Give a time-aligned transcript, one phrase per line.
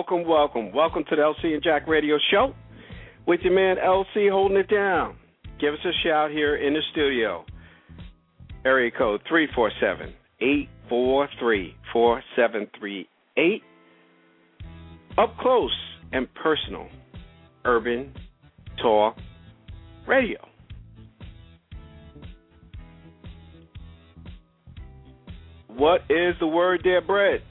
[0.00, 2.54] Welcome, welcome, welcome to the LC and Jack Radio Show
[3.26, 5.14] with your man LC holding it down.
[5.60, 7.44] Give us a shout here in the studio.
[8.64, 13.62] Area code three four seven eight four three four seven three eight.
[15.18, 15.76] Up close
[16.12, 16.88] and personal,
[17.66, 18.10] urban
[18.80, 19.18] talk
[20.08, 20.38] radio.
[25.68, 27.42] What is the word there, Brett?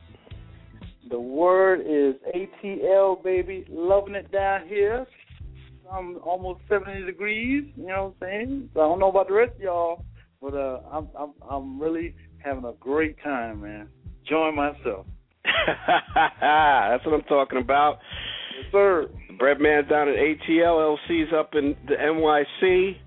[1.10, 3.66] The word is ATL, baby.
[3.70, 5.08] Loving it down here.
[5.92, 7.64] I'm almost 70 degrees.
[7.76, 8.70] You know what I'm saying?
[8.74, 10.06] So I don't know about the rest of y'all,
[10.42, 13.90] but uh, I'm I'm I'm really having a great time, man.
[14.24, 15.08] Enjoying myself.
[15.46, 17.98] That's what I'm talking about.
[18.56, 19.10] Yes, sir.
[19.40, 20.98] Bread Man's down at ATL.
[21.10, 22.98] LC's up in the NYC.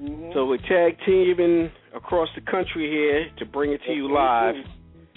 [0.00, 0.30] Mm-hmm.
[0.34, 4.56] So we're tag teaming across the country here to bring it to you live.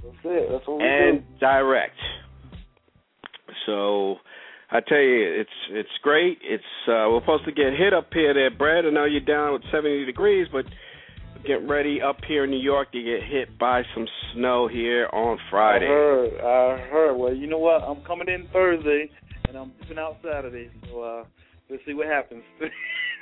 [0.03, 0.49] That's it.
[0.51, 1.39] That's what we and do.
[1.39, 1.97] direct.
[3.65, 4.15] So
[4.71, 6.39] I tell you, it's it's great.
[6.43, 8.85] It's uh, we're supposed to get hit up here, there, Brad.
[8.85, 10.65] I know you're down with 70 degrees, but
[11.45, 15.37] getting ready up here in New York to get hit by some snow here on
[15.49, 15.85] Friday.
[15.85, 16.33] I heard.
[16.39, 17.15] I heard.
[17.15, 17.81] Well, you know what?
[17.83, 19.09] I'm coming in Thursday,
[19.47, 20.69] and I'm leaving out Saturday.
[20.89, 21.23] So uh,
[21.69, 22.43] let's see what happens.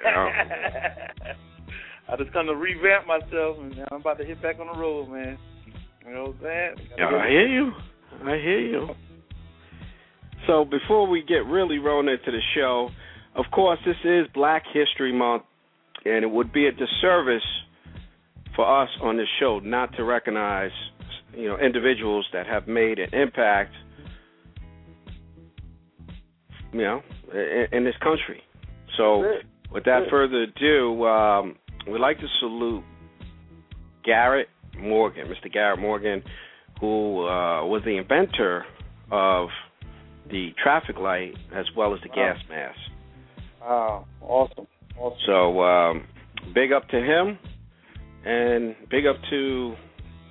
[0.06, 0.30] Oh.
[2.08, 5.10] I just kind of revamp myself, and I'm about to hit back on the road,
[5.10, 5.40] man.
[6.08, 6.76] You know what I'm?
[6.98, 7.72] Yeah, I hear you.
[8.24, 8.88] I hear you.
[10.48, 12.90] So before we get really rolling into the show,
[13.36, 15.44] of course, this is Black History Month,
[16.06, 17.44] and it would be a disservice
[18.56, 20.72] for us on this show not to recognize,
[21.36, 23.74] you know, individuals that have made an impact,
[26.72, 27.02] you know,
[27.34, 28.42] in, in this country.
[28.96, 29.40] So,
[29.74, 32.84] without further ado, um, we'd like to salute
[34.06, 34.48] Garrett
[34.80, 35.52] Morgan, Mr.
[35.52, 36.24] Garrett Morgan,
[36.80, 38.66] who uh, was the inventor
[39.12, 39.50] of
[40.30, 42.16] the traffic light as well as the Wow.
[42.34, 42.80] gas mask.
[43.62, 44.68] Wow, awesome,
[45.00, 45.20] awesome.
[45.26, 46.04] So um,
[46.54, 47.38] big up to him,
[48.26, 49.76] and big up to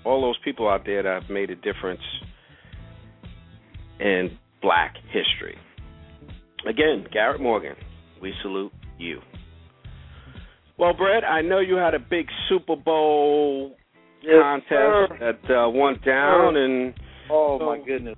[0.04, 2.00] all those people out there that have made a difference
[3.98, 5.56] in Black history.
[6.68, 7.74] Again, Garrett Morgan,
[8.20, 9.20] we salute you.
[10.78, 13.76] Well, Brett, I know you had a big Super Bowl
[14.22, 15.06] Yes, contest sir.
[15.20, 16.94] that uh, went down, and
[17.30, 18.16] Oh So- my goodness.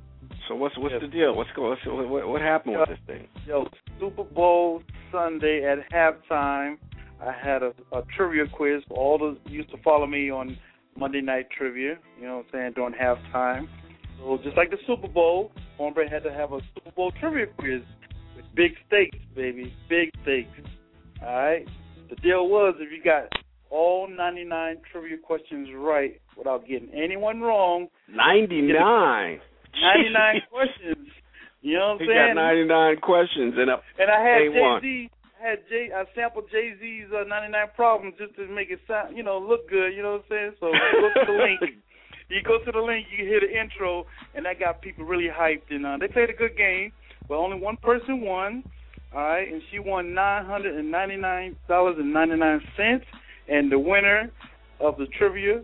[0.48, 1.02] so what's what's Yes.
[1.02, 1.34] the deal?
[1.34, 1.70] What's going?
[1.70, 3.26] What's, what, what happened with this thing?
[3.46, 3.66] Yo,
[4.00, 4.82] Super Bowl
[5.12, 6.76] Sunday at halftime,
[7.20, 10.56] I had a, a trivia quiz for all those used to follow me on
[10.96, 11.96] Monday Night Trivia.
[12.20, 13.66] You know what I'm saying during halftime.
[14.18, 17.82] So just like the Super Bowl, Cornbread had to have a Super Bowl trivia quiz
[18.36, 20.48] with big stakes, baby, big stakes.
[21.22, 21.66] All right.
[22.10, 23.24] The deal was if you got
[23.70, 29.40] all 99 trivia questions right without getting anyone wrong, Ninety nine.
[29.74, 31.08] 99 questions.
[31.60, 32.10] You know what I'm saying?
[32.10, 33.70] He got ninety nine questions and.
[33.70, 35.10] And I had Jay Z.
[35.38, 35.88] I had Jay.
[35.94, 39.68] I sampled Jay Z's uh, "99 Problems" just to make it sound, you know, look
[39.68, 39.90] good.
[39.94, 40.52] You know what I'm saying?
[40.60, 41.74] So go to the link.
[42.28, 43.06] You go to the link.
[43.10, 45.70] You hear the intro, and that got people really hyped.
[45.70, 46.92] And uh, they played a good game,
[47.28, 48.62] but only one person won.
[49.14, 53.04] All right, and she won nine hundred and ninety nine dollars and ninety nine cents.
[53.48, 54.30] And the winner
[54.80, 55.62] of the trivia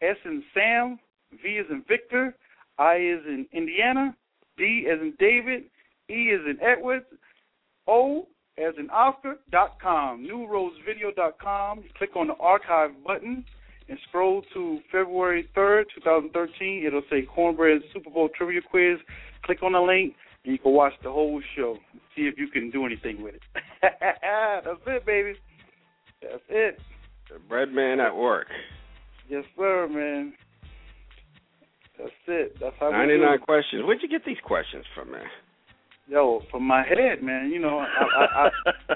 [0.00, 0.98] S in Sam,
[1.40, 2.34] V is in Victor,
[2.78, 4.16] I is in Indiana,
[4.58, 5.70] D as in David,
[6.10, 7.04] E is in Edward,
[7.86, 8.26] O
[8.58, 11.84] as in Oscar dot com, newroadsvideo.com.
[11.96, 13.44] Click on the archive button
[13.92, 16.84] and scroll to February 3rd, 2013.
[16.86, 18.96] It'll say Cornbread Super Bowl Trivia Quiz.
[19.44, 21.76] Click on the link and you can watch the whole show.
[22.16, 23.42] See if you can do anything with it.
[23.82, 25.34] That's it, baby.
[26.22, 26.80] That's it.
[27.30, 28.46] The bread man at work.
[29.28, 30.32] Yes, sir, man.
[31.98, 32.56] That's it.
[32.60, 33.44] That's how we 99 do.
[33.44, 33.82] questions.
[33.84, 35.26] Where'd you get these questions from, man?
[36.12, 37.50] Yo, from my head, man.
[37.50, 38.48] You know, I, I, I,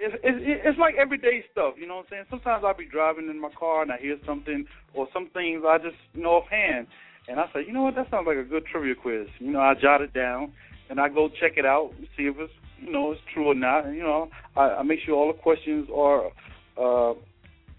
[0.00, 1.74] it's, it's it's like everyday stuff.
[1.78, 2.24] You know what I'm saying?
[2.30, 5.78] Sometimes I'll be driving in my car and I hear something, or some things I
[5.78, 6.88] just know offhand,
[7.28, 7.94] and I say, you know what?
[7.94, 9.28] That sounds like a good trivia quiz.
[9.38, 10.52] You know, I jot it down
[10.90, 13.54] and I go check it out and see if it's you know it's true or
[13.54, 13.86] not.
[13.86, 16.26] And, you know, I, I make sure all the questions are
[16.76, 17.14] uh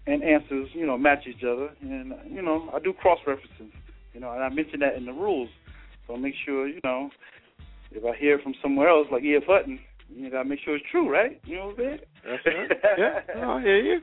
[0.06, 3.76] and answers you know match each other, and you know I do cross references.
[4.14, 5.50] You know, and I mention that in the rules,
[6.06, 7.10] so I make sure you know
[7.90, 9.44] if I hear it from somewhere else, like E.F.
[9.46, 9.78] Hutton,
[10.14, 11.40] you gotta make sure it's true, right?
[11.44, 11.98] You know what I'm saying?
[12.24, 12.70] That's right.
[12.98, 14.00] yeah, no, I hear you.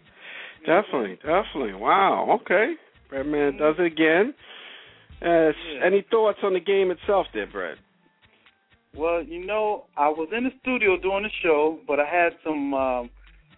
[0.66, 1.74] Definitely, definitely.
[1.74, 2.40] Wow.
[2.42, 2.74] Okay.
[3.12, 4.34] Breadman does it again.
[5.22, 5.86] Uh, Yeah.
[5.86, 7.78] Any thoughts on the game itself, there, Brett?
[8.96, 12.74] Well, you know, I was in the studio doing the show, but I had some
[12.74, 13.10] um,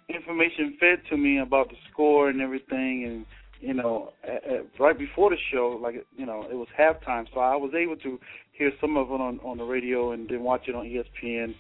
[0.10, 3.26] information fed to me about the score and everything, and
[3.60, 7.40] you know, at, at, right before the show, like you know, it was halftime, so
[7.40, 8.20] I was able to
[8.58, 11.54] hear some of it on on the radio and then watch it on ESPN.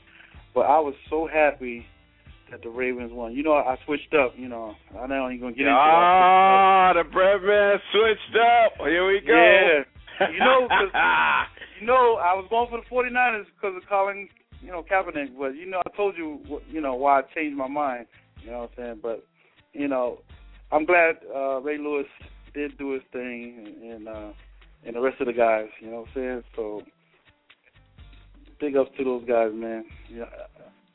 [0.54, 1.86] But I was so happy
[2.50, 3.34] that the Ravens won.
[3.34, 4.34] You know, I switched up.
[4.38, 5.76] You know, I know you're gonna get into it.
[5.78, 8.78] Ah, the Breadman switched up.
[8.88, 9.34] Here we go.
[9.34, 10.30] Yeah.
[10.32, 10.92] You know, 'cause
[11.80, 14.28] You know, I was going for the 49ers because of Colin,
[14.64, 15.38] you know, Kaepernick.
[15.38, 18.08] But you know, I told you, what- you know, why I changed my mind.
[18.44, 19.00] You know what I'm saying?
[19.04, 19.24] But
[19.74, 20.20] you know,
[20.72, 22.08] I'm glad uh, Ray Lewis
[22.56, 24.32] did do his thing, and, and uh,
[24.86, 25.68] and the rest of the guys.
[25.82, 26.44] You know what I'm saying?
[26.56, 26.82] So
[28.60, 29.86] big ups to those guys, man.
[30.12, 30.26] Yeah,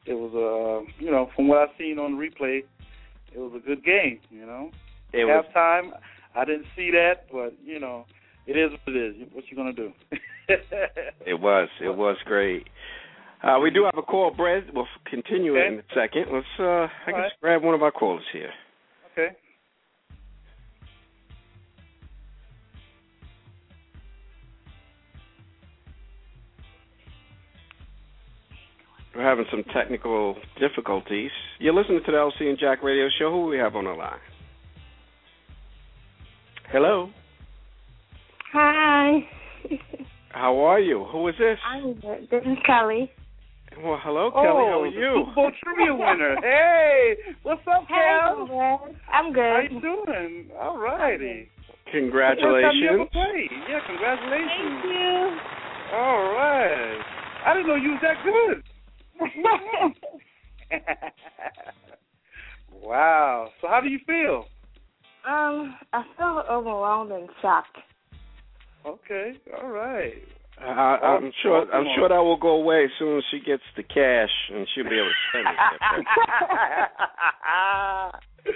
[0.06, 2.62] it was uh, you know, from what I've seen on the replay,
[3.34, 4.20] it was a good game.
[4.31, 4.70] You know,
[5.12, 5.90] it was halftime,
[6.34, 8.06] I didn't see that, but you know,
[8.46, 9.29] it is what it is.
[9.32, 9.93] What you gonna do?
[11.25, 11.69] It was.
[11.81, 12.67] It was great.
[13.43, 14.64] Uh, we do have a call, Brett.
[14.75, 15.69] We'll continue Okay.
[15.75, 16.26] in a second.
[16.32, 17.32] Let's, uh, I guess, right.
[17.40, 18.50] grab one of our callers here.
[29.14, 31.31] We're having some technical difficulties.
[31.59, 33.31] You're listening to the LC and Jack Radio Show.
[33.31, 34.19] Who we have on the line?
[36.70, 37.11] Hello.
[38.53, 39.19] Hi.
[40.31, 41.05] How are you?
[41.12, 41.59] Who is this?
[41.67, 42.29] I'm good.
[42.31, 43.11] This is Kelly.
[43.82, 44.47] Well, hello, Kelly.
[44.49, 45.25] oh, How are oh, the you?
[45.29, 46.37] Super Bowl trivia winner.
[46.41, 48.88] Hey, what's up, Hey, Cal?
[49.12, 49.40] I'm good.
[49.40, 50.50] How you doing?
[50.61, 51.49] All righty.
[51.92, 53.09] Congratulations.
[53.12, 53.49] Play.
[53.69, 54.81] Yeah, Thank congratulations.
[54.85, 55.37] you.
[55.92, 57.00] All right.
[57.45, 58.62] I didn't know you was that good.
[62.83, 63.50] wow.
[63.61, 64.47] So how do you feel?
[65.28, 67.78] um, I feel overwhelmed and shocked.
[68.87, 69.35] Okay.
[69.61, 70.14] All right.
[70.61, 71.73] Uh, I'm sure.
[71.73, 74.85] I'm sure that will go away as soon as she gets the cash and she'll
[74.85, 75.54] be able to spend it.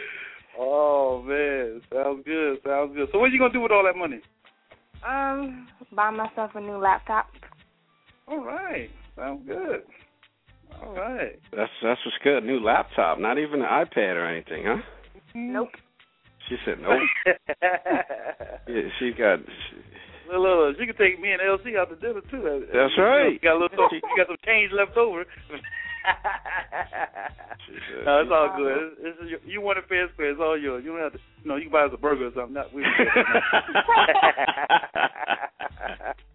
[0.58, 2.58] oh man, sounds good.
[2.64, 3.08] Sounds good.
[3.12, 4.20] So what are you gonna do with all that money?
[5.06, 7.28] Um, buy myself a new laptop.
[8.28, 8.90] All right.
[9.16, 9.82] Sounds good.
[10.83, 11.38] All right.
[11.54, 12.45] That's that's what's good.
[12.45, 14.76] New laptop, not even an iPad or anything, huh?
[15.35, 15.52] Mm-hmm.
[15.52, 15.68] Nope.
[16.49, 17.00] She said nope.
[18.68, 19.38] yeah, she got.
[19.40, 19.76] She,
[20.26, 22.66] Look, look, look, she can take me and LC out to dinner too.
[22.75, 23.33] That's You right.
[23.35, 25.25] You got a little, you got some change left over.
[27.66, 28.76] she said, no, it's all good.
[28.99, 30.30] It's, it's, you, you want a fair square.
[30.30, 30.83] It's all yours.
[30.85, 31.18] You don't have to.
[31.42, 32.54] You know, you can buy us a burger or something.
[32.54, 32.83] Not we.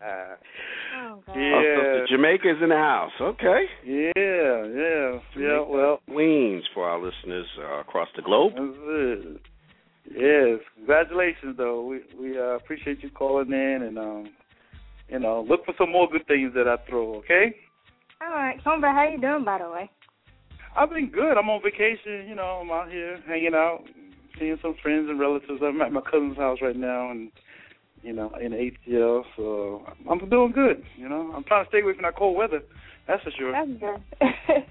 [1.12, 1.36] Oh, God.
[1.36, 1.52] Yeah.
[1.56, 3.12] Oh, so Jamaica's in the house.
[3.20, 3.66] Okay.
[3.86, 5.60] yeah, yeah, yeah.
[5.68, 8.54] Well, Queens for our listeners uh, across the globe.
[8.56, 9.42] That's it.
[10.10, 11.86] Yes, congratulations though.
[11.86, 14.30] We we uh, appreciate you calling in and um
[15.12, 17.54] you know, look for some more good things that I throw, okay?
[18.22, 19.90] All right, Comber, how you doing, by the way?
[20.76, 21.38] I've been good.
[21.38, 22.30] I'm on vacation.
[22.30, 23.84] You know, I'm out here hanging out,
[24.40, 25.62] seeing some friends and relatives.
[25.62, 27.30] I'm at my cousin's house right now, and
[28.04, 29.24] you know, in ATL.
[29.38, 30.84] So I'm doing good.
[30.98, 32.62] You know, I'm trying to stay away from that cold weather.
[33.08, 33.52] That's for sure.
[33.52, 34.66] That's good.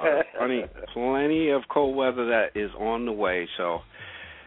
[0.38, 3.48] plenty, plenty of cold weather that is on the way.
[3.56, 3.80] So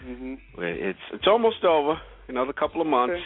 [0.06, 0.36] mm-hmm.
[0.58, 1.96] it's it's almost over.
[2.28, 3.16] Another couple of months.
[3.16, 3.24] Okay.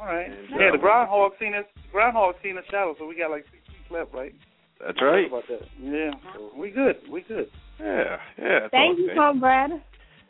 [0.00, 0.26] All right.
[0.26, 1.64] And, yeah, uh, the groundhog seen us.
[1.90, 4.34] Groundhog seen us shadow, so we got like six weeks left, right?
[4.84, 5.26] That's right.
[5.26, 5.62] About that.
[5.80, 6.10] Yeah.
[6.34, 6.96] So we good.
[7.10, 7.48] We good.
[7.80, 8.68] Yeah, yeah.
[8.70, 9.70] Thank you, Tom Brad.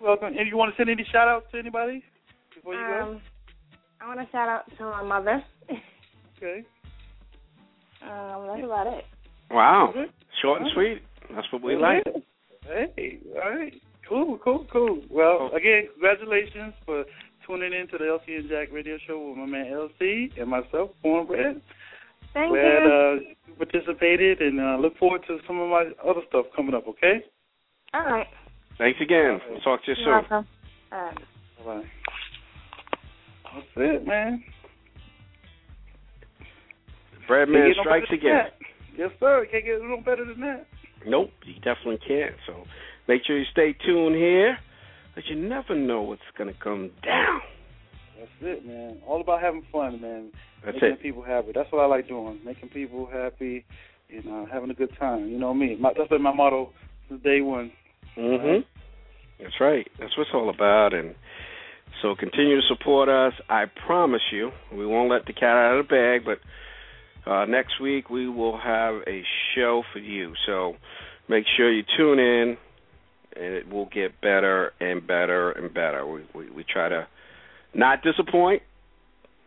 [0.01, 0.37] Welcome.
[0.39, 2.05] And you want to send any shout outs to anybody
[2.55, 3.21] before you go?
[4.01, 5.43] I want to shout out to my mother.
[6.41, 6.63] Okay.
[8.01, 9.05] Um, that's about it.
[9.51, 10.05] Wow, Okay.
[10.41, 11.03] short and sweet.
[11.35, 11.83] That's what we Okay.
[11.83, 12.95] like.
[12.97, 13.75] Hey, all right.
[14.09, 15.03] Cool, cool, cool.
[15.11, 15.55] Well, Cool.
[15.57, 17.05] again, congratulations for
[17.45, 20.91] tuning in to the LC and Jack radio show with my man LC and myself,
[21.03, 21.61] Cornbread.
[22.35, 22.89] Thank Glad you.
[22.89, 23.15] uh,
[23.49, 27.25] you participated and uh, look forward to some of my other stuff coming up, okay?
[27.95, 28.29] All right.
[28.79, 29.41] Thanks again.
[29.51, 30.31] We'll talk to you You're soon.
[30.31, 30.49] welcome.
[30.93, 31.19] All right.
[31.67, 31.89] Bye-bye.
[33.55, 34.43] That's it, man.
[37.29, 38.47] Breadman Can't no strikes again.
[38.97, 39.47] Yes, sir.
[39.51, 40.67] Can't get no better than that.
[41.07, 42.35] Nope, you definitely can't.
[42.47, 42.65] So
[43.07, 44.59] make sure you stay tuned here,
[45.15, 47.41] but you never know what's going to come down.
[48.19, 48.99] That's it, man.
[49.07, 50.33] All about having fun, man.
[50.65, 51.03] That's making it.
[51.03, 51.53] people happy.
[51.55, 52.41] That's what I like doing.
[52.45, 53.65] Making people happy
[54.11, 55.29] and uh, having a good time.
[55.29, 55.77] You know me.
[55.79, 56.73] My, that's been my motto
[57.09, 57.71] since day one.
[58.17, 58.65] Mhm.
[59.41, 59.87] That's right.
[60.01, 60.95] That's what it's all about.
[60.95, 61.15] And
[62.03, 63.33] so continue to support us.
[63.49, 66.25] I promise you, we won't let the cat out of the bag.
[66.25, 69.23] But uh, next week we will have a
[69.55, 70.33] show for you.
[70.47, 70.75] So
[71.29, 72.57] make sure you tune in,
[73.37, 76.07] and it will get better and better and better.
[76.07, 77.07] We we, we try to
[77.75, 78.63] not disappoint,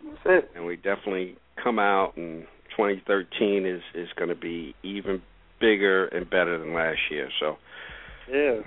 [0.03, 0.51] That's it.
[0.55, 2.43] and we definitely come out and
[2.77, 5.21] 2013 is is going to be even
[5.59, 7.29] bigger and better than last year.
[7.39, 7.57] So
[8.31, 8.61] Yeah.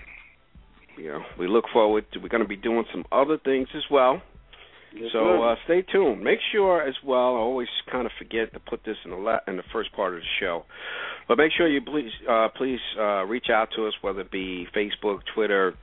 [0.97, 2.19] You know, we look forward to.
[2.19, 4.23] We're going to be doing some other things as well.
[4.95, 6.23] Yes, so uh, stay tuned.
[6.23, 7.35] Make sure as well.
[7.35, 10.15] I always kind of forget to put this in the la- in the first part
[10.15, 10.65] of the show,
[11.27, 14.69] but make sure you please uh, please uh, reach out to us, whether it be
[14.73, 15.75] Facebook, Twitter,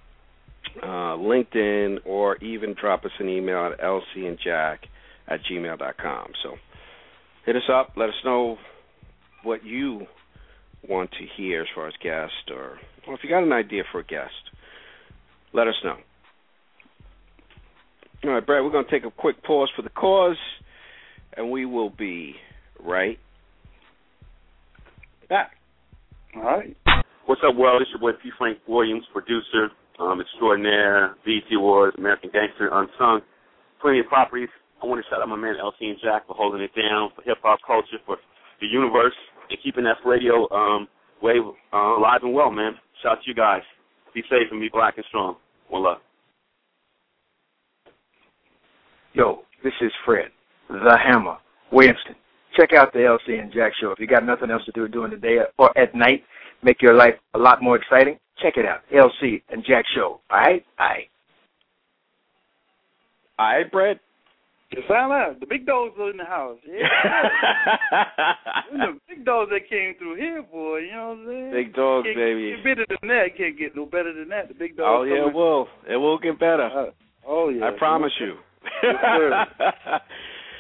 [0.82, 4.77] uh, LinkedIn, or even drop us an email at lcandjack
[5.27, 6.32] at gmail dot com.
[6.41, 6.56] So
[7.46, 7.94] hit us up.
[7.98, 8.58] Let us know
[9.44, 10.08] what you
[10.88, 14.00] want to hear as far as guest, or or if you got an idea for
[14.00, 14.50] a guest,
[15.53, 15.98] let us know.
[18.24, 20.38] All right, Brad, we're going to take a quick pause for the cause,
[21.36, 22.36] and we will be
[22.84, 23.17] right
[25.27, 25.51] back.
[26.36, 26.77] All right.
[27.25, 27.81] What's up, world?
[27.81, 28.29] It's your boy P.
[28.38, 33.22] Frank Williams, producer, um, extraordinaire, BET Awards, American Gangster, Unsung,
[33.81, 34.50] plenty of properties.
[34.81, 37.22] I want to shout out my man LC and Jack for holding it down for
[37.24, 38.17] hip hop culture, for
[38.60, 39.13] the universe,
[39.50, 40.88] and keeping that radio um,
[41.22, 41.41] wave
[41.74, 42.74] uh, alive and well, man.
[43.01, 43.62] Shout out to you guys.
[44.13, 45.36] Be safe and be black and strong.
[45.70, 45.98] One love.
[49.13, 50.30] Yo, this is Fred,
[50.70, 51.38] the Hammer,
[51.72, 52.15] Williamson.
[52.58, 53.91] Check out the LC and Jack show.
[53.91, 56.24] If you got nothing else to do during the day or at night,
[56.63, 58.18] make your life a lot more exciting.
[58.41, 60.22] Check it out, LC and Jack show.
[60.30, 61.08] All right, all right.
[63.39, 64.00] All right, Brad.
[64.88, 66.60] Sound like the big dogs are in the house.
[66.66, 66.88] Yeah.
[68.72, 70.78] The big dogs that came through here, boy.
[70.80, 71.51] You know what I'm saying?
[71.51, 72.56] Big dogs, Can't baby.
[72.56, 73.25] Get better than that.
[73.38, 74.48] Can't get no better than that.
[74.48, 74.88] The big dogs.
[74.88, 75.68] Oh yeah, it will.
[75.90, 76.70] It will get better.
[76.72, 76.92] Uh,
[77.28, 77.66] oh yeah.
[77.66, 78.36] I promise you.
[78.82, 79.48] Yes.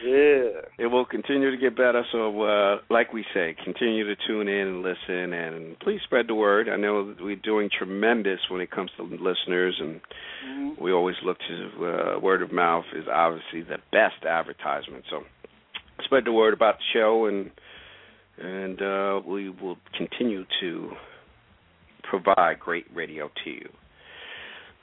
[0.03, 0.61] Yeah.
[0.79, 2.03] it will continue to get better.
[2.11, 6.35] So, uh, like we say, continue to tune in and listen, and please spread the
[6.35, 6.69] word.
[6.69, 10.01] I know we're doing tremendous when it comes to listeners, and
[10.45, 10.79] Mhm.
[10.79, 15.05] we always look to uh, word of mouth is obviously the best advertisement.
[15.09, 15.23] So,
[16.03, 17.51] spread the word about the show, and
[18.37, 20.95] and uh, we will continue to
[22.03, 23.69] provide great radio to you.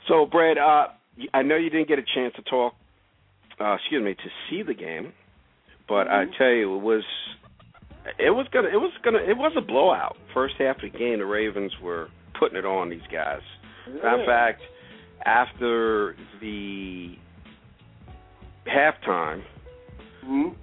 [0.07, 0.89] So, Brad, uh,
[1.35, 2.75] I know you didn't get a chance to talk
[3.61, 5.13] uh, excuse me, to see the game.
[5.89, 6.33] But I Mm-hmm.
[6.39, 7.03] tell you, it was
[8.19, 10.17] it was gonna it was gonna it was a blowout.
[10.35, 13.41] First half of the game, the Ravens were putting it on these guys.
[13.87, 14.61] In fact,
[15.25, 17.17] after the
[18.67, 19.43] halftime,
[20.25, 20.55] Mhm.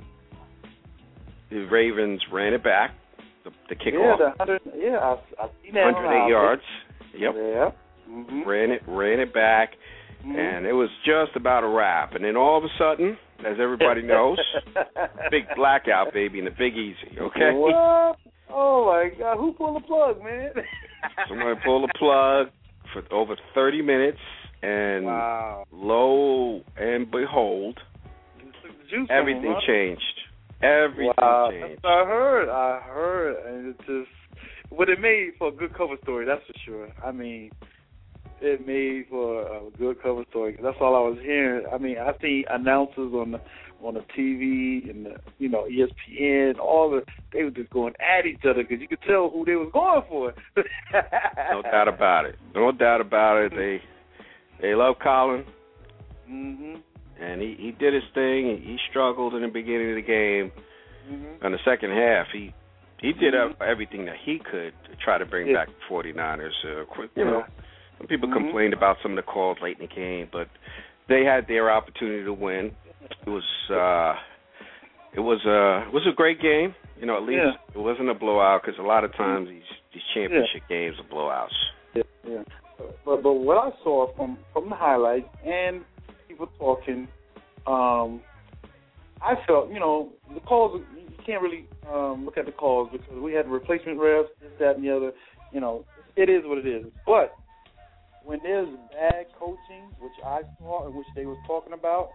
[1.49, 2.91] the Ravens ran it back,
[3.43, 4.61] the, the Yeah, kickoff, the hundred.
[4.75, 5.85] Yeah, I, I seen that.
[5.93, 6.61] 108 yards.
[7.17, 7.71] Yep, Yeah.
[8.09, 8.45] Mhm.
[8.45, 9.73] ran it ran it back,
[10.25, 10.36] Mhm.
[10.38, 12.15] and it was just about a wrap.
[12.15, 14.39] And then all of a sudden, as everybody knows,
[15.29, 17.20] big blackout, baby, in the Big Easy.
[17.20, 17.51] Okay.
[17.53, 18.17] What?
[18.50, 19.38] Oh my God!
[19.38, 20.51] Who pulled the plug, man?
[21.29, 22.48] Somebody pulled the plug
[22.94, 24.20] for over 30 minutes,
[24.62, 25.65] and Wow.
[25.72, 27.79] lo and behold,
[29.10, 30.01] everything changed.
[30.62, 31.82] Everything Wow, changed.
[31.84, 32.50] that's I heard.
[32.50, 34.10] I heard, and it just
[34.77, 36.25] but it made for a good cover story.
[36.25, 36.89] That's for sure.
[37.03, 37.51] I mean,
[38.42, 40.58] it made for a good cover story.
[40.62, 41.65] That's all I was hearing.
[41.72, 43.42] I mean, I see announcers on the
[43.84, 48.25] on the TV and the, you know ESPN, all the they were just going at
[48.25, 50.34] each other because you could tell who they was going for.
[51.51, 52.36] no doubt about it.
[52.56, 53.51] No doubt about it.
[53.56, 53.82] They
[54.62, 55.46] they love Colin.
[56.30, 56.82] Mhm.
[57.20, 58.62] And he he did his thing.
[58.63, 60.51] He struggled in the beginning of the game.
[61.10, 61.46] Mm-hmm.
[61.46, 62.54] In the second half, he
[63.00, 63.62] he did Mhm.
[63.62, 65.65] everything that he could to try to bring Yeah.
[65.65, 66.54] back the 49ers.
[66.65, 67.46] Uh, quick, you know,
[67.97, 68.33] some people Mhm.
[68.33, 70.47] complained about some of the calls late in the game, but
[71.07, 72.75] they had their opportunity to win.
[73.25, 74.15] It was uh
[75.13, 76.75] it was uh it was a great game.
[76.99, 77.53] You know, at least Yeah.
[77.73, 81.55] it wasn't a blowout because a lot of times these these championship games are blowouts.
[81.93, 82.43] Yeah, yeah.
[83.05, 85.85] But but what I saw from from the highlights and
[86.27, 87.07] people talking,
[87.67, 88.21] um,
[89.21, 93.15] I felt you know the calls you can't really um, look at the calls because
[93.19, 95.11] we had replacement refs, this, that, and the other.
[95.51, 95.85] You know,
[96.15, 96.85] it is what it is.
[97.05, 97.35] But
[98.25, 102.10] when there's bad coaching, which I saw and which they was talking about,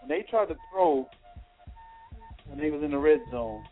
[0.00, 1.08] when they tried to throw
[2.46, 3.64] when they was in the red zone,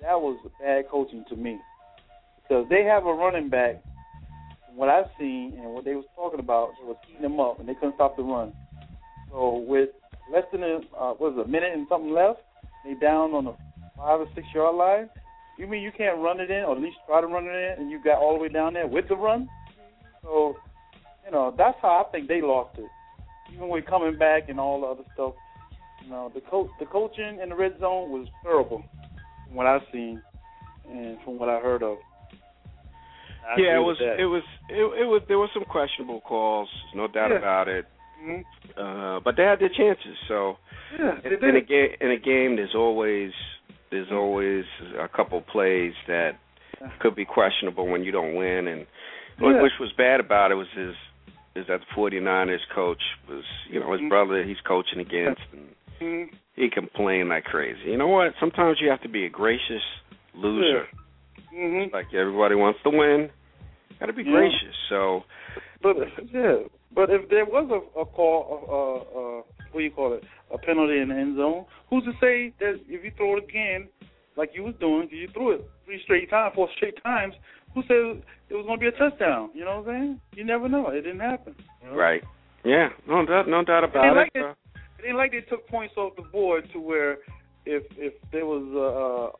[0.00, 1.58] that was bad coaching to me
[2.42, 3.82] because they have a running back
[4.74, 7.74] what I've seen and what they was talking about, was eating them up and they
[7.74, 8.52] couldn't stop the run.
[9.30, 9.90] So with
[10.32, 12.40] less than a uh, what was it, a minute and something left,
[12.84, 13.54] they down on the
[13.96, 15.10] five or six yard line.
[15.58, 17.82] You mean you can't run it in, or at least try to run it in,
[17.82, 19.48] and you got all the way down there with the run?
[20.22, 20.56] So,
[21.30, 22.90] you know, that's how I think they lost it.
[23.54, 25.34] Even with coming back and all the other stuff,
[26.04, 28.82] you know, the coach, the coaching in the red zone was terrible
[29.46, 30.20] from what I've seen
[30.90, 31.98] and from what I heard of.
[33.46, 37.06] I yeah, it was it was it, it was there were some questionable calls, no
[37.06, 37.38] doubt Yeah.
[37.38, 37.86] about it.
[38.22, 38.44] Mhm.
[38.76, 40.16] Uh, but they had their chances.
[40.28, 40.56] So
[40.98, 43.32] Yeah, in, in a game, in a game, there's always
[43.90, 44.64] there's always
[44.98, 46.32] a couple plays that
[46.98, 48.86] could be questionable when you don't win, and
[49.38, 50.94] what which was bad about it was his
[51.54, 54.08] is that the 49ers coach was you know his Mhm.
[54.08, 56.34] brother he's coaching against, and Mhm.
[56.54, 57.90] he complained like crazy.
[57.90, 58.34] You know what?
[58.38, 59.82] Sometimes you have to be a gracious
[60.34, 60.88] loser.
[61.52, 61.92] Mhm.
[61.92, 63.30] Like everybody wants to win,
[63.98, 64.32] got to be Yeah.
[64.32, 64.76] gracious.
[64.88, 65.24] So
[65.82, 65.96] But
[66.32, 66.58] yeah,
[66.92, 70.58] but if there was a, a call, uh, uh, what do you call it, a
[70.58, 73.88] penalty in the end zone, who's to say that if you throw it again,
[74.36, 77.34] like you was doing, you threw it three straight times, four straight times,
[77.74, 79.50] who said it was going to be a touchdown?
[79.54, 80.20] You know what I'm saying?
[80.34, 80.88] You never know.
[80.88, 81.54] It didn't happen.
[81.82, 81.96] You know?
[81.96, 82.22] right,
[82.64, 84.16] yeah, no doubt, no doubt about it.
[84.16, 84.56] like it.
[84.98, 87.18] It ain't like they took points off the board to where
[87.64, 89.34] if if there was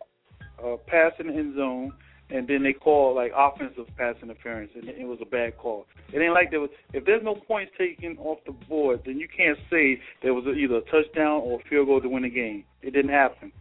[0.61, 1.93] a, a, pass in the end zone
[2.31, 5.87] and then they called like offensive pass interference and it was a bad call.
[6.13, 9.29] It ain't like there was if there's no points taken off the board, then you
[9.29, 12.65] can't say there was either a touchdown or a field goal to win the game.
[12.83, 13.53] It didn't happen,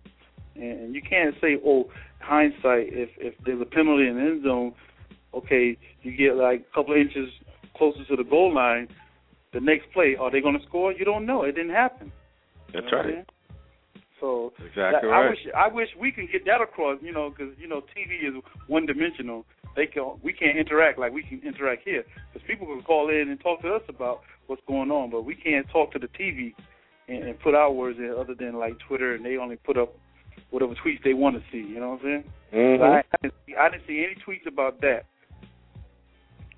[0.55, 4.73] and you can't say oh hindsight if if there's a penalty in the end zone,
[5.33, 7.29] okay you get like a couple of inches
[7.75, 8.87] closer to the goal line.
[9.51, 10.93] The next play, are they going to score?
[10.93, 11.41] You don't know.
[11.41, 12.11] It didn't happen.
[12.71, 13.25] that's You know right.
[14.19, 17.57] So Exactly that- I wish I wish we can get that across, you know, because
[17.57, 19.45] you know TV is one dimensional.
[19.75, 23.29] They can we can't interact like we can interact here because people can call in
[23.29, 26.53] and talk to us about what's going on, but we can't talk to the TV
[27.07, 29.95] and, and put our words in other than like Twitter, and they only put up
[30.49, 31.57] whatever tweets they want to see.
[31.67, 32.23] You know what I'm saying?
[32.53, 32.77] Mhm.
[32.79, 35.05] So I, I, didn't see, I didn't see any tweets about that.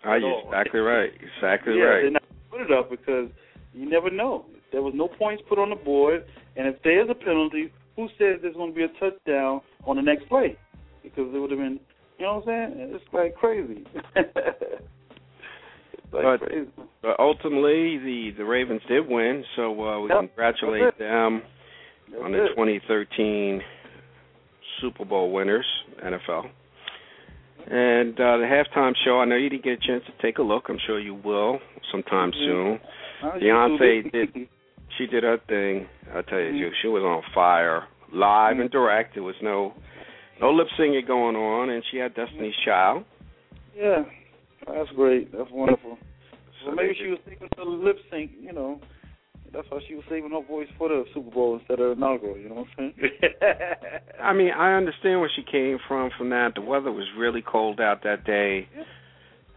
[0.03, 1.11] Are you exactly right?
[1.13, 2.01] Exactly yeah, right.
[2.01, 3.29] they're not put it up because
[3.73, 4.45] you never know.
[4.71, 6.23] There was no points put on the board,
[6.55, 10.01] and if there's a penalty, who says there's going to be a touchdown on the
[10.01, 10.57] next play?
[11.03, 11.79] Because it would have been,
[12.17, 12.91] you know what I'm saying?
[12.95, 13.83] It's like crazy.
[14.15, 14.35] it's
[16.13, 16.69] like But- crazy.
[17.01, 21.41] But ultimately, the the Ravens did win, so uh, we Yep, congratulate them
[22.23, 22.49] on the it.
[22.49, 23.61] 2013
[24.81, 25.65] Super Bowl winners,
[26.03, 26.49] NFL.
[27.69, 30.41] And uh, the halftime show, I know you didn't get a chance to take a
[30.41, 30.65] look.
[30.69, 31.59] I'm sure you will
[31.91, 32.45] sometime Mhm.
[32.45, 32.79] soon.
[33.41, 34.47] Beyonce did-
[34.97, 35.87] She did her thing.
[36.13, 36.73] I tell you, Mhm.
[36.81, 38.73] she, was on fire, live and Mhm.
[38.73, 39.13] direct.
[39.13, 39.73] There was no
[40.41, 43.05] no lip singing going on, and she had Destiny's Child.
[43.77, 44.03] Yeah,
[44.67, 45.31] that's great.
[45.31, 45.97] That's wonderful.
[46.59, 48.31] So well, maybe she was thinking of the lip sync.
[48.41, 48.81] You know,
[49.53, 52.37] that's why she was saving her voice for the Super Bowl instead of inaugural.
[52.37, 53.11] You know what I'm saying?
[54.21, 56.09] I mean, I understand where she came from.
[56.17, 58.67] From that, the weather was really cold out that day,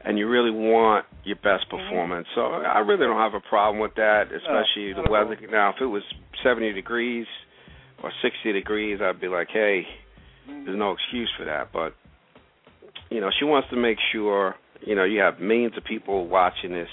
[0.04, 1.76] and you really want your best Mm-hmm.
[1.88, 2.26] performance.
[2.34, 5.36] So I really don't have a problem with that, especially not the weather.
[5.50, 6.02] Now, if it was
[6.42, 7.26] 70 degrees
[8.02, 9.82] or 60 degrees, I'd be like, hey,
[10.48, 10.66] Mm-hmm.
[10.66, 11.72] there's no excuse for that.
[11.72, 11.94] But
[13.10, 14.54] you know, she wants to make sure.
[14.86, 16.88] You know, you have millions of people watching this.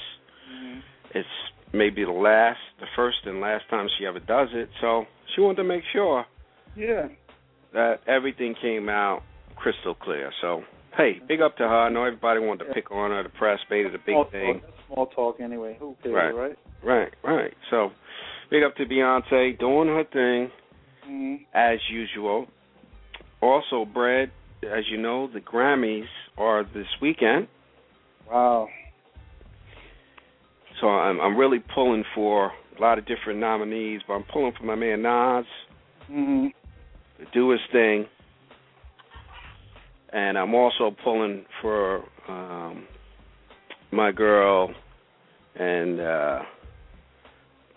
[0.50, 0.80] Mhm.
[1.14, 1.28] It's
[1.74, 4.70] maybe the last, the first and last time she ever does it.
[4.82, 5.06] So
[5.36, 6.26] she wanted to make sure
[6.76, 7.08] Yeah.
[7.74, 9.24] that everything came out
[9.56, 10.32] crystal clear.
[10.42, 10.64] So
[10.98, 11.74] Hey, big up to her.
[11.84, 13.24] I know everybody wanted to pick on her.
[13.24, 14.60] The press made it a big small thing.
[14.60, 15.78] Talk, small talk anyway.
[15.80, 16.36] Who cares, Right.
[16.36, 16.58] right?
[16.84, 17.54] Right, right.
[17.70, 17.92] So,
[18.50, 20.52] big up to Beyonce doing her thing
[21.06, 22.48] hmm as usual.
[23.42, 24.32] Also, Brad,
[24.70, 27.48] as you know, the Grammys are this weekend,
[28.30, 28.68] Wow.
[30.82, 34.66] So I'm I'm really pulling for a lot of different nominees, but I'm pulling for
[34.66, 35.46] my man Nas
[36.08, 36.48] hmm
[37.20, 38.08] to do his thing,
[40.12, 42.86] and I'm also pulling for um,
[43.92, 44.74] my girl
[45.54, 46.40] and uh,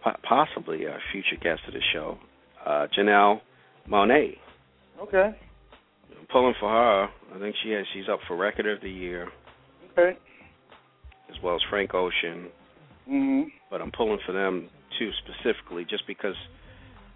[0.02, 2.16] po- possibly a future guest of the show,
[2.64, 3.40] uh, Janelle
[3.86, 4.38] Monáe.
[5.02, 5.36] Okay.
[6.18, 7.08] I'm pulling for her.
[7.34, 7.84] I think she has.
[7.92, 9.28] She's up for Record of the Year,
[9.92, 10.16] Okay.
[11.28, 12.48] as well as Frank Ocean.
[13.06, 16.36] Hmm But I'm pulling for them too specifically, just because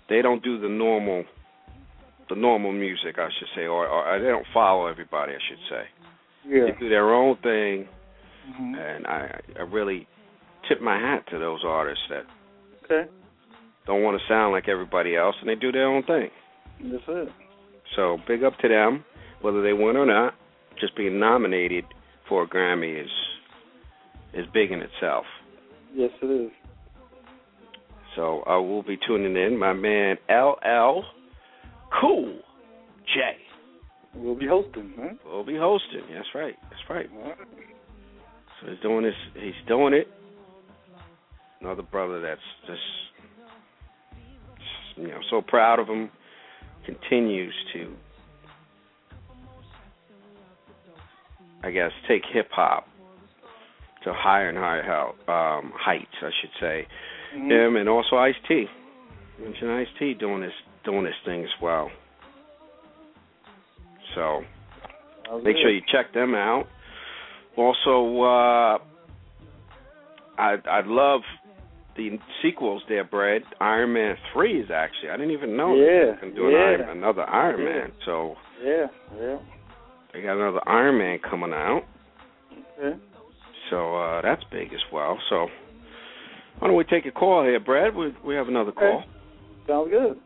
[0.08, 1.24] they don't do the normal,
[2.28, 5.82] the normal music, I should say, or, or they don't follow everybody, I should say.
[6.48, 6.64] Yeah.
[6.72, 7.86] They do their own thing,
[8.56, 10.06] hmm and I, I really
[10.68, 12.24] tip my hat to those artists that
[12.84, 13.08] Okay.
[13.86, 16.30] don't want to sound like everybody else, and they do their own thing.
[16.90, 17.28] That's it.
[17.96, 19.04] So big up to them,
[19.42, 20.34] whether they win or not.
[20.80, 21.84] Just being nominated
[22.28, 23.10] for a Grammy is
[24.34, 25.24] is big in itself.
[25.94, 26.50] Yes, it is.
[28.16, 29.58] So I will be tuning in.
[29.58, 31.02] My man LL
[32.00, 32.38] Cool
[33.14, 33.36] J
[34.14, 35.14] We'll be hosting, huh?
[35.24, 36.02] will be hosting.
[36.12, 36.54] That's right.
[36.62, 37.08] That's right.
[37.14, 37.36] Right.
[38.60, 39.14] So he's doing this.
[39.34, 40.08] He's doing it.
[41.60, 42.80] Another brother that's just,
[44.96, 46.10] you know, so proud of him.
[46.86, 47.94] Continues to,
[51.62, 52.86] I guess, take hip hop
[54.04, 56.06] to higher and higher um, heights.
[56.22, 56.86] I should say.
[57.36, 57.50] Mhm.
[57.50, 58.66] Him and also Ice T.
[59.38, 60.52] Mention Ice T doing this
[60.84, 61.90] doing this thing as well.
[64.14, 64.42] So
[65.28, 65.62] Sounds make good.
[65.62, 66.66] sure you check them out.
[67.56, 68.78] Also, uh,
[70.38, 71.20] I I love
[71.96, 73.42] the sequels there, Brad.
[73.60, 76.58] Iron Man three is actually I didn't even know Yeah, they can do an yeah.
[76.58, 77.64] Iron, another Iron Yeah.
[77.72, 77.92] Man.
[78.04, 78.86] So Yeah.
[79.20, 79.38] Yeah.
[80.12, 81.82] they got another Iron Man coming out.
[82.78, 82.96] Okay.
[83.70, 85.18] So uh, that's big as well.
[85.30, 85.48] So
[86.58, 87.94] why don't we take a call here, Brad?
[87.94, 88.80] We we have another Okay.
[88.80, 89.04] call.
[89.66, 90.18] Sounds good.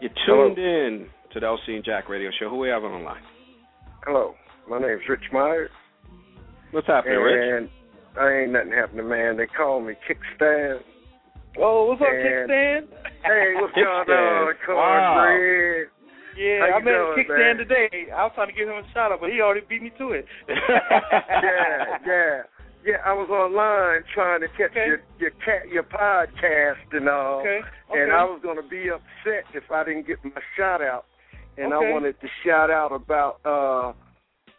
[0.00, 2.48] You're tuned in to the LC and Jack Radio Show.
[2.48, 3.22] Who we have on the line?
[4.06, 4.34] Hello,
[4.68, 5.70] my name's Rich Myers,
[6.70, 7.68] What's happening, Rich?
[8.16, 9.36] and I ain't nothing happening, man.
[9.36, 10.80] They call me Kickstand.
[11.58, 12.88] Oh, what's up, And- Kickstand?
[13.22, 14.48] Hey, what's going Kickstand.
[14.48, 15.89] on, cornbread?
[16.36, 17.56] Yeah, I met doing, Kickstand man?
[17.58, 18.06] today.
[18.14, 20.12] I was trying to give him a shout out, but he already beat me to
[20.12, 20.26] it.
[20.48, 22.42] yeah, yeah,
[22.84, 22.96] yeah.
[23.04, 24.86] I was online trying to catch Okay.
[24.86, 27.60] your your cat your podcast and all, Okay.
[27.92, 28.12] and.
[28.12, 31.06] I was gonna be upset if I didn't get my shout out,
[31.58, 31.86] and Okay.
[31.88, 33.92] I wanted to shout out about uh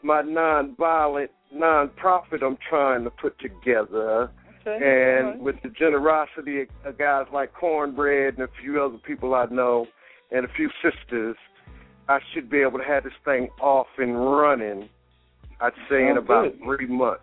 [0.03, 4.31] my non-violent non-profit I'm trying to put together.
[4.65, 4.77] Okay.
[5.17, 5.39] and right.
[5.39, 9.87] with the generosity of, of guys like Cornbread and a few other people I know,
[10.29, 11.35] and a few sisters,
[12.09, 14.89] I should be able to have this thing off and running.
[15.59, 16.59] I'd say in about good.
[16.63, 17.21] three months,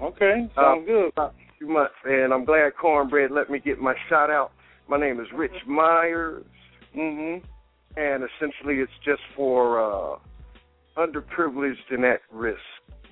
[0.00, 0.48] Okay.
[0.56, 1.08] Uh, Sounds good.
[1.08, 4.52] about few months, and I'm glad Cornbread let me get my shout out.
[4.88, 6.44] My name is Rich Myers,
[6.94, 7.42] Mhm.
[7.96, 10.18] and essentially it's just for uh,
[10.96, 12.60] underprivileged and at-risk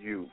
[0.00, 0.28] youth.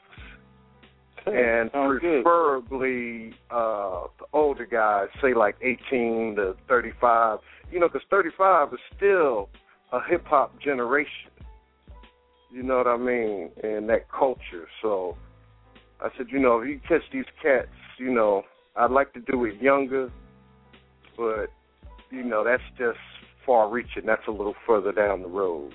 [1.28, 1.60] Okay.
[1.62, 7.40] and preferably uh the older guys, say like 18 to 35.
[7.72, 9.48] You know, because 35 is still
[9.92, 11.32] a hip hop generation.
[12.52, 13.50] You know what I mean?
[13.64, 14.68] And that culture.
[14.82, 15.18] So
[16.02, 18.44] I said, you know, if you catch these cats, you know,
[18.76, 20.12] I'd like to do it younger,
[21.18, 21.48] but
[22.10, 23.00] you know, that's just
[23.46, 24.06] far reaching.
[24.06, 25.74] That's a little further down the road.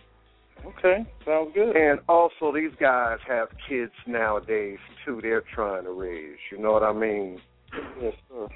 [0.64, 1.06] Okay.
[1.24, 1.76] Sounds good.
[1.76, 5.20] And also, these guys have kids nowadays too.
[5.22, 6.38] They're trying to raise.
[6.50, 7.40] You know what I mean?
[8.00, 8.48] Yes, sir.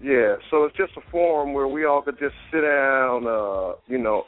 [0.00, 0.36] Yeah.
[0.50, 4.24] So it's just a forum where we all could just sit down, uh, you know,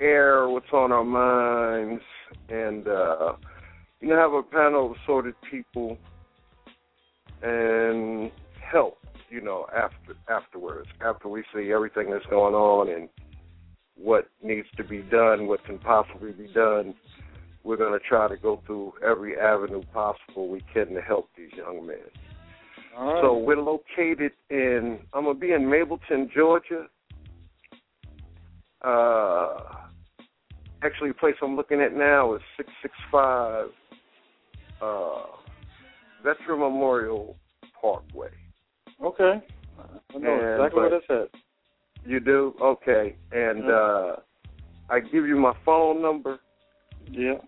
[0.00, 2.02] air what's on our minds,
[2.48, 3.32] and uh,
[4.00, 5.98] you know, have a panel of assorted people,
[7.42, 8.30] and
[8.60, 8.98] help.
[9.28, 13.08] You know, after afterwards, after we see everything that's going on and
[13.96, 16.94] what needs to be done, what can possibly be done,
[17.64, 21.50] we're going to try to go through every avenue possible we can to help these
[21.56, 21.96] young men.
[22.96, 23.20] Right.
[23.20, 26.86] So we're located in, I'm going to be in Mableton, Georgia.
[28.82, 29.85] Uh,
[30.86, 33.66] actually, the place I'm looking at now is 665
[34.80, 35.22] uh,
[36.22, 37.36] Veteran Memorial
[37.80, 38.28] Parkway.
[39.04, 39.42] okay.
[40.14, 41.28] I know And- exactly but- what I said.
[42.08, 42.54] You do?
[42.62, 43.16] Okay.
[43.32, 44.16] And uh,
[44.88, 46.38] I give you my phone number.
[47.10, 47.38] Yeah.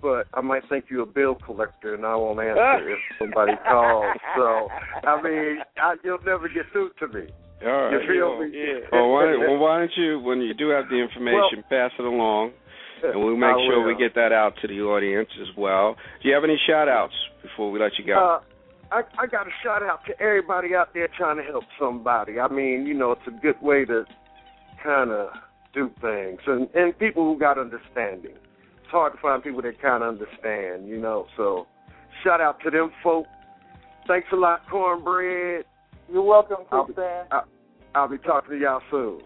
[0.00, 4.16] But I might think you're a bill collector, and I won't answer if somebody calls.
[4.36, 4.68] So,
[5.06, 7.26] I mean, I, you'll never get through to me.
[7.64, 7.92] All right.
[7.92, 8.50] You feel me?
[8.52, 8.80] Yeah.
[8.90, 12.52] Well, why, well, why don't you, when you do have the information, pass it along,
[13.12, 13.86] and we'll make I sure will.
[13.86, 15.96] we get that out to the audience as well.
[16.22, 18.14] Do you have any shout outs before we let you go?
[18.14, 18.40] Uh,
[18.94, 22.38] I, I got a shout out to everybody out there trying to help somebody.
[22.38, 24.04] I mean, you know, it's a good way to
[24.84, 25.30] kind of
[25.74, 28.32] do things, and and people who got understanding.
[28.34, 31.26] It's hard to find people that kind of understand, you know.
[31.36, 31.66] So,
[32.22, 33.24] shout out to them folk.
[34.06, 35.64] Thanks a lot, cornbread.
[36.12, 37.24] You're welcome, I'll- Stan.
[37.94, 39.20] I'll be talking to y'all soon.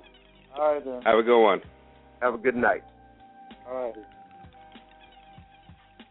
[0.57, 1.03] All right then.
[1.03, 1.61] have a good one.
[2.21, 2.83] Have a good night.
[3.69, 3.95] All right.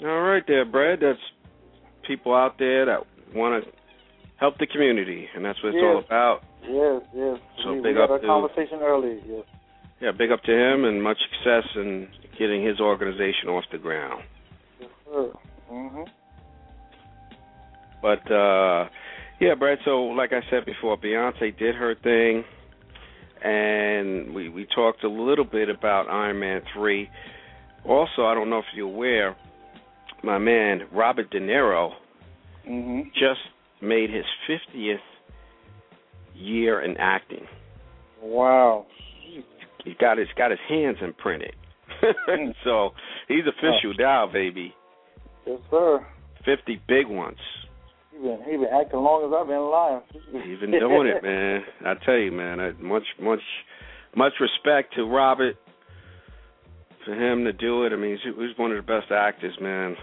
[0.02, 1.00] All right, there, Brad.
[1.02, 1.20] That's
[2.08, 3.00] people out there that
[3.34, 3.72] want to
[4.40, 6.42] help the community, and that's what it's all about.
[6.64, 7.40] Yes, yes.
[7.64, 9.20] So we, big we had up a to- conversation earlier.
[9.26, 9.44] Yes.
[10.02, 14.24] Yeah, big up to him, and much success in getting his organization off the ground.
[14.80, 15.32] Yes, sir.
[15.72, 16.08] Mhm.
[18.02, 18.90] But uh
[19.40, 19.80] yeah, Brad.
[19.86, 22.44] So like I said before, Beyonce did her thing,
[23.44, 27.10] and we we talked a little bit about Iron Man three.
[27.88, 29.36] Also, I don't know if you're aware,
[30.24, 31.94] my man Robert De Niro
[32.68, 33.14] Mhm.
[33.14, 33.42] just
[33.82, 35.02] made his 50th
[36.34, 37.48] year in acting.
[38.22, 38.86] Wow.
[39.84, 41.56] He got his got his hands imprinted.
[42.64, 42.94] so
[43.28, 44.74] he's official now, baby.
[45.46, 46.06] Yes, sir.
[46.44, 47.38] 50 big ones.
[48.12, 50.02] He been he been acting long as I've been alive.
[50.44, 51.64] He's been doing it, man.
[51.86, 52.60] I tell you, man.
[52.60, 53.42] I, much, much,
[54.16, 55.56] much respect to Robert
[57.06, 57.94] for him to do it.
[57.94, 59.96] I mean, he's, he's one of the best actors, man.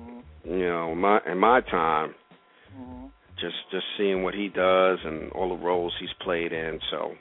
[0.00, 0.22] Mhm.
[0.44, 2.14] You know, my in my time,
[2.78, 3.10] Mhm.
[3.40, 6.80] just just seeing what he does and all the roles he's played in.
[6.90, 7.14] So,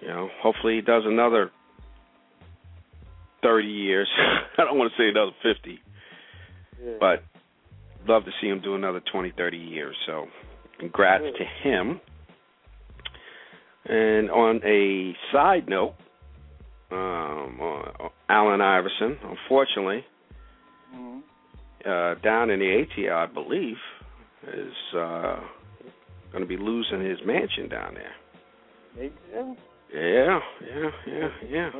[0.00, 1.50] you know, hopefully he does another
[3.42, 4.08] thirty years.
[4.58, 5.80] I don't want to say another fifty,
[6.82, 6.94] Yeah.
[7.00, 7.22] but
[8.06, 9.96] love to see him do another 20, 30 years.
[10.04, 10.28] So,
[10.78, 12.00] congrats to him.
[13.86, 15.94] And on a side note,
[16.90, 20.04] um, uh, Allen Iverson, unfortunately,
[20.94, 21.22] Mhm.
[21.84, 23.78] uh, down in the ATL, I believe,
[24.46, 25.40] is uh,
[26.32, 29.10] going to be losing his mansion down there.
[29.32, 29.54] Yeah.
[29.92, 31.70] Yeah, yeah, yeah, yeah.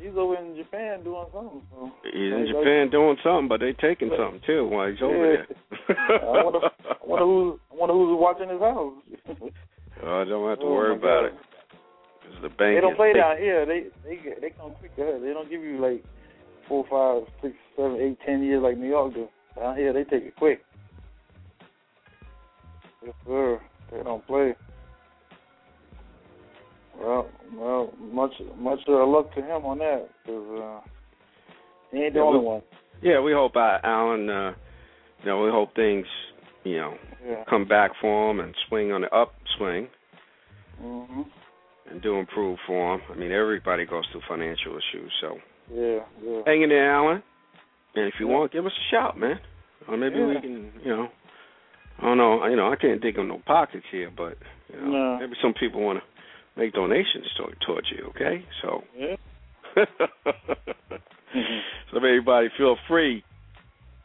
[0.00, 1.62] He's over in Japan doing something.
[1.74, 1.92] So.
[2.04, 5.42] He's in Japan doing something, but they taking something too while he's over Yeah.
[5.88, 5.98] there.
[6.22, 8.94] I wonder, I wonder who's I wonder who's watching his house.
[10.04, 11.24] oh, don't have to Oh, worry about God.
[11.26, 11.34] it.
[12.28, 13.22] 'Cause the bank They don't play big.
[13.22, 13.64] down here.
[13.66, 15.18] They they they come quicker.
[15.18, 16.04] They don't give you like
[16.68, 19.28] four, five, six, seven, eight, ten years like New York do.
[19.56, 20.64] Down here they take it quick.
[23.04, 23.60] Yes, sir.
[23.90, 24.54] They don't play.
[27.00, 30.80] Well, well, much much uh, luck to him on that because uh,
[31.92, 32.62] he ain't the Yeah, only we- one.
[33.00, 34.28] Yeah, we hope uh, Allen.
[34.28, 34.54] Uh,
[35.20, 36.06] you know, we hope things,
[36.64, 37.44] you know, Yeah.
[37.48, 39.88] come back for him and swing on the upswing
[40.82, 41.26] Mhm.
[41.90, 43.00] And do improve for him.
[43.10, 45.38] I mean, everybody goes through financial issues, so
[45.72, 46.00] Yeah.
[46.22, 46.42] Yeah.
[46.46, 47.22] hang in there, Allen.
[47.94, 48.34] And if you Yeah.
[48.36, 49.40] want, give us a shout, man.
[49.86, 50.26] Or maybe Yeah.
[50.26, 51.10] we can, you know,
[51.98, 54.36] I don't know, you know, I can't dig of no pockets here, but
[54.72, 55.18] you know, No.
[55.18, 56.04] maybe some people want to
[56.60, 58.04] make donations to, towards you.
[58.08, 58.84] Okay, so.
[58.94, 59.16] Yeah.
[59.76, 61.62] Mhm.
[61.90, 63.22] so everybody feel free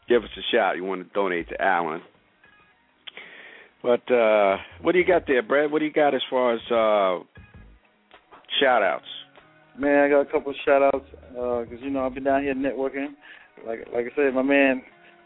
[0.08, 2.02] give us a shout you want to donate to allen
[3.82, 6.60] but uh what do you got there brad what do you got as far as
[6.70, 7.18] uh
[8.60, 9.04] shout outs
[9.76, 12.54] Man, I got a couple of shout outs because you know I've been down here
[12.54, 13.08] networking.
[13.66, 14.82] Like like I said, my man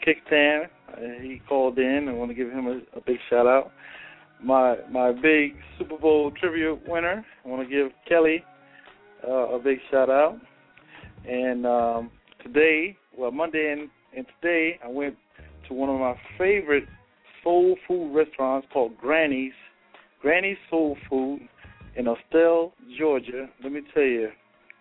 [0.07, 2.09] Kickstand, uh, he called in.
[2.09, 3.73] I want to give him a, a big shout out.
[4.43, 8.43] My my big Super Bowl trivia winner, I want to give Kelly
[9.27, 10.39] uh, a big shout out.
[11.29, 12.11] And um,
[12.43, 15.17] today, well Monday and, and today, I went
[15.69, 16.85] to one of my favorite
[17.45, 19.53] soul food restaurants called Granny's.
[20.23, 21.41] Granny's Soul Food
[21.99, 23.49] in Austell, Georgia.
[23.63, 24.31] Let me tell you,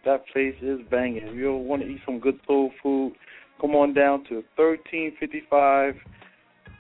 [0.06, 1.24] that place is banging.
[1.24, 3.14] If you want to eat some good soul food,
[3.60, 5.96] come on down to 1355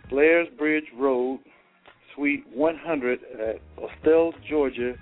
[0.09, 1.39] Blairs Bridge Road,
[2.15, 4.93] Suite 100 at Austell, Georgia,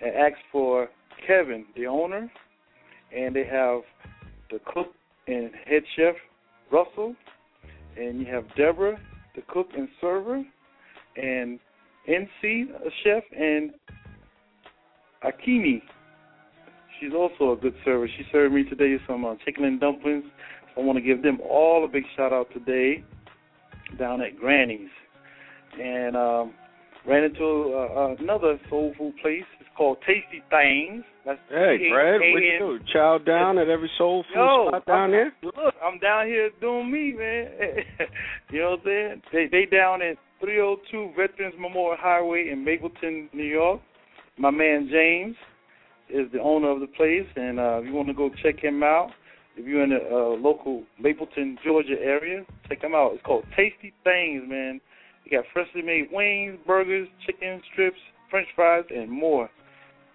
[0.00, 0.88] and ask for
[1.26, 2.30] Kevin, the owner,
[3.14, 3.80] and they have
[4.50, 4.94] the cook
[5.26, 6.14] and head chef
[6.72, 7.14] Russell,
[7.98, 8.98] and you have Deborah,
[9.34, 10.42] the cook and server,
[11.16, 11.58] and
[12.08, 13.72] NC, a chef, and
[15.24, 15.82] Akimi.
[16.98, 18.08] She's also a good server.
[18.08, 20.24] She served me today some uh, chicken and dumplings.
[20.74, 23.04] So I want to give them all a big shout out today
[23.98, 24.90] down at Granny's.
[25.80, 26.54] And um,
[27.06, 29.44] ran into uh, another soul food place.
[29.60, 31.04] It's called Tasty Things.
[31.24, 32.78] That's Hey, Brad, what you do?
[32.92, 35.32] Chow down at every soul food Yo, spot down I'm, there?
[35.42, 37.48] Look, I'm down here doing me, man.
[38.50, 39.22] you know what I'm saying?
[39.32, 43.80] They they down at 302 Veterans Memorial Highway in Mapleton, New York.
[44.38, 45.36] My man James
[46.08, 48.82] is the owner of the place, and uh, if you want to go check him
[48.82, 49.10] out,
[49.56, 53.12] if you're in the uh, local Mableton, Georgia area, check him out.
[53.14, 54.80] It's called Tasty Things, man.
[55.24, 57.98] You got freshly made wings, burgers, chicken strips,
[58.30, 59.50] French fries, and more.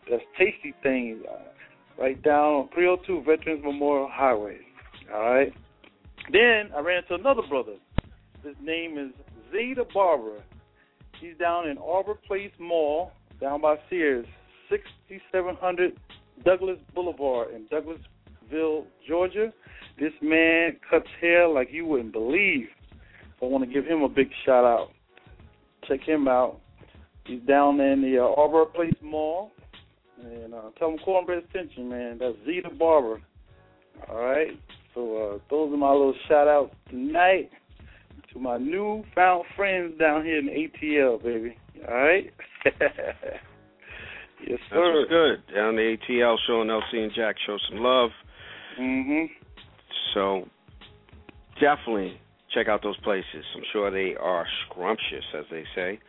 [0.10, 1.24] That's Tasty Things.
[1.30, 4.58] Uh, right down on 302 Veterans Memorial Highway.
[5.14, 5.54] All right.
[6.32, 7.76] Then I ran into another brother.
[8.44, 9.12] His name is
[9.52, 10.44] Zeta Barber.
[11.20, 14.26] He's down in Arbor Place Mall, down by Sears,
[14.70, 15.94] 6700
[16.44, 19.54] Douglas Boulevard in Douglasville, Georgia.
[20.00, 22.68] This man cuts hair like you wouldn't believe.
[23.42, 24.90] I want to give him a big shout out.
[25.88, 26.60] Check him out.
[27.26, 29.52] He's down in the uh, Arbor Place Mall.
[30.24, 32.18] And uh, tell him Cornbread Extension, man.
[32.20, 33.22] That's Zeta Barber.
[34.10, 34.58] All right.
[34.94, 37.52] So uh, those are my little shout outs tonight
[38.32, 41.58] to my new found friends down here in ATL, baby.
[41.88, 42.32] All right.
[42.66, 42.76] yes,
[44.50, 44.94] That's sir.
[44.94, 45.54] what's good.
[45.56, 48.10] Down the ATL show and LC and Jack show some love.
[48.80, 49.30] Mhm.
[50.14, 50.48] So
[51.60, 52.20] definitely
[52.54, 53.46] check out those places.
[53.56, 56.00] I'm sure they are scrumptious, as they say.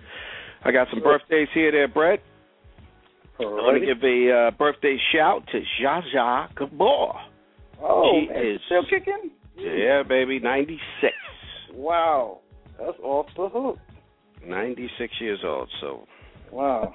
[0.64, 2.20] I got some birthdays here, there, Brett.
[3.38, 7.12] I want to give a uh, birthday shout to Zsa Zsa Gabor.
[7.82, 9.30] Oh, she man, is still kicking?
[9.56, 11.12] Yeah, baby, 96.
[11.74, 12.40] Wow,
[12.78, 13.78] that's off the hook.
[14.46, 15.68] 96 years old.
[15.80, 16.06] So,
[16.50, 16.94] Wow.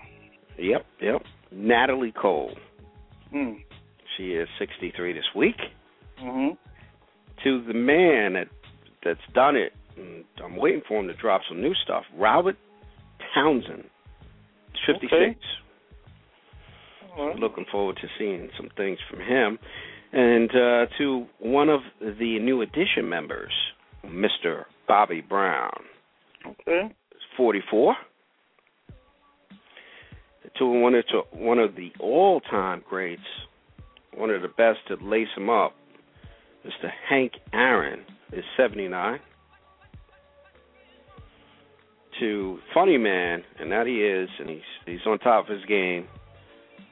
[0.57, 1.23] yep, yep.
[1.51, 2.57] Natalie Cole.
[3.31, 3.53] Hmm.
[4.17, 5.55] She is 63 this week.
[6.19, 6.57] Mhm.
[7.43, 8.47] To the man that
[9.03, 12.05] that's done it, and I'm waiting for him to drop some new stuff.
[12.13, 12.55] Robert
[13.33, 13.89] Townsend,
[14.85, 15.11] 56.
[15.19, 15.37] Okay.
[17.17, 17.35] Right.
[17.39, 19.59] Looking forward to seeing some things from him.
[20.13, 23.51] And uh, to one of the new addition members,
[24.05, 24.65] Mr.
[24.87, 25.71] Bobby Brown,
[26.45, 26.89] Okay.
[27.37, 27.95] 44.
[30.57, 33.21] To one of to one of the all-time greats,
[34.15, 35.73] one of the best to lace him up,
[36.65, 36.89] Mr.
[37.09, 38.01] Hank Aaron
[38.33, 39.19] is 79.
[42.19, 46.07] To funny man, and that he is, and he's he's on top of his game.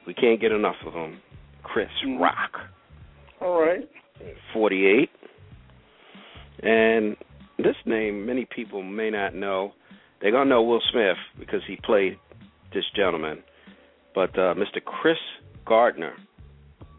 [0.06, 1.20] We can't get enough of him.
[1.62, 1.88] Chris.
[2.18, 2.52] Rock,
[3.40, 3.88] All right.
[4.52, 5.10] 48.
[6.62, 7.16] And
[7.58, 9.72] this name, many people may not know.
[10.20, 12.18] They're to know Will Smith because he played
[12.74, 13.42] this gentleman.
[14.14, 14.82] But uh, Mr.
[14.84, 15.18] Chris
[15.66, 16.14] Gardner,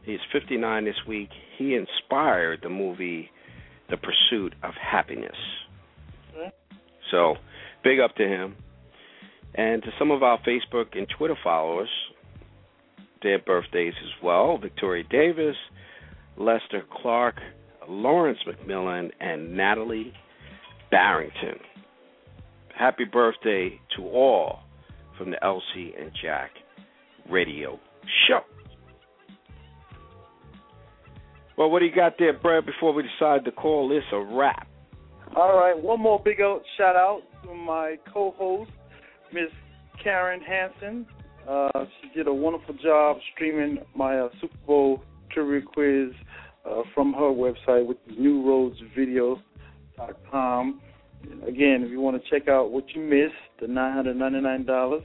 [0.04, 1.30] he's 59 this week.
[1.58, 3.30] He inspired the movie
[3.90, 5.36] The Pursuit of Happiness.
[7.12, 7.36] So,
[7.84, 8.56] big up to him.
[9.54, 11.90] And to some of our Facebook and Twitter followers,
[13.22, 15.58] their birthdays as well Victoria Davis,
[16.38, 17.36] Lester Clark,
[17.88, 20.14] Lawrence McMillan, and Natalie
[20.90, 21.60] Barrington.
[22.78, 24.60] Happy birthday to all
[25.18, 26.52] from the LC and Jack
[27.30, 27.80] radio
[28.28, 28.42] show.
[31.58, 34.68] Well, what do you got there, Brad, before we decide to call this a wrap?
[35.36, 38.72] All right, one more big out shout out to my co-host,
[39.32, 39.52] Miss
[40.04, 41.06] Karen Hansen.
[41.48, 46.10] Uh, she did a wonderful job streaming my uh, Super Bowl trivia quiz
[46.66, 50.82] uh, from her website, which is newroadsvideo.com.
[51.48, 55.04] Again, if you want to check out what you missed, the $999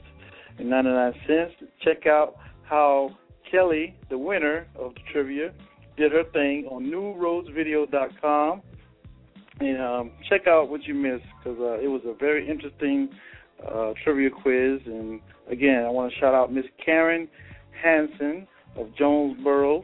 [0.59, 1.53] and 99 cents,
[1.83, 3.11] check out how
[3.49, 5.53] Kelly, the winner of the trivia,
[5.97, 8.61] did her thing on newroadsvideo.com
[9.59, 13.09] and um, check out what you missed because uh, it was a very interesting
[13.67, 14.79] uh, trivia quiz.
[14.85, 17.27] And again, I want to shout out Miss Karen
[17.81, 19.81] Hansen of Jonesboro,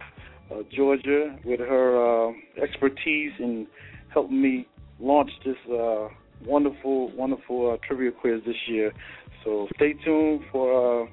[0.52, 3.68] uh, Georgia, with her uh, expertise in
[4.14, 4.68] helping me
[5.00, 6.08] launch this uh,
[6.46, 8.94] wonderful, wonderful uh, trivia quiz this year.
[9.44, 11.10] So stay tuned for uh,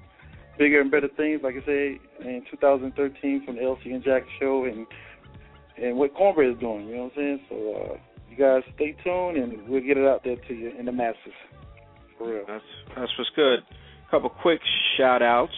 [0.58, 4.64] bigger and better things, like I say, in 2013 from the LC and Jack show
[4.64, 4.86] and
[5.76, 6.86] and what Cornbread is doing.
[6.88, 7.40] You know what I'm saying?
[7.48, 7.94] So.
[7.94, 7.98] Uh,
[8.30, 11.34] you guys stay tuned and we'll get it out there to you in the masses.
[12.16, 12.44] For real.
[12.46, 12.64] That's
[12.96, 13.58] that's what's good.
[14.06, 14.60] A couple quick
[14.96, 15.52] shout outs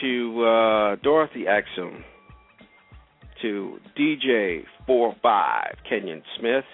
[0.00, 2.02] to uh, Dorothy Exum,
[3.42, 6.64] to DJ Four Five Kenyon Smith,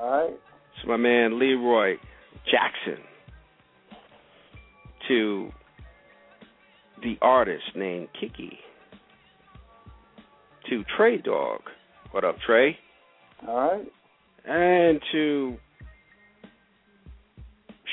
[0.00, 0.40] All right.
[0.82, 1.96] To my man Leroy
[2.50, 3.02] Jackson,
[5.08, 5.50] to
[7.02, 8.58] the artist named Kiki,
[10.68, 11.60] to Trey Dog.
[12.10, 12.76] What up, Trey?
[13.46, 13.92] All right.
[14.44, 15.56] and to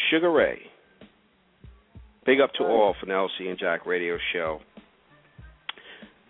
[0.10, 0.60] Sugar Ray.
[2.26, 4.60] Big up to all for the LC and Jack Radio Show.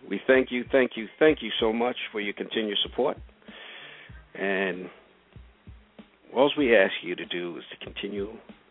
[0.10, 3.18] We thank you, thank you, thank you so much for your continued support.
[4.34, 4.90] And
[6.36, 8.28] all we ask you to do is to continue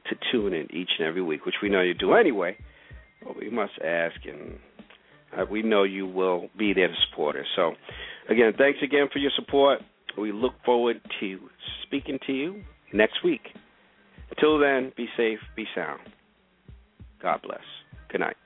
[0.08, 2.56] to tune in each and every week, which we know you do anyway.
[3.24, 4.58] But we must ask, and
[5.36, 7.46] uh, we know you will be there to support us.
[7.54, 7.72] So,
[8.28, 9.80] again, thanks again for your support.
[10.18, 11.38] We look forward to
[11.86, 13.42] speaking to you next week.
[14.30, 16.00] Until then, be safe, be sound.
[17.22, 17.60] God bless.
[18.10, 18.36] Good night.